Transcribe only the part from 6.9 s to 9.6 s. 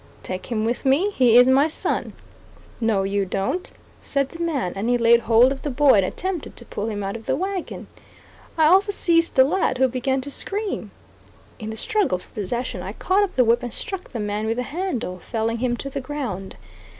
out of the wagon. I also seized the